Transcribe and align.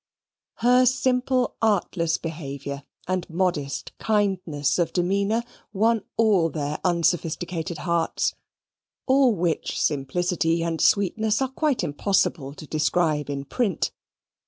Her 0.65 0.87
simple 0.87 1.57
artless 1.61 2.17
behaviour, 2.17 2.85
and 3.07 3.29
modest 3.29 3.91
kindness 3.99 4.79
of 4.79 4.93
demeanour, 4.93 5.43
won 5.73 6.01
all 6.17 6.49
their 6.49 6.79
unsophisticated 6.83 7.77
hearts; 7.77 8.33
all 9.05 9.31
which 9.35 9.79
simplicity 9.79 10.63
and 10.63 10.81
sweetness 10.81 11.39
are 11.39 11.49
quite 11.49 11.83
impossible 11.83 12.55
to 12.55 12.65
describe 12.65 13.29
in 13.29 13.45
print. 13.45 13.91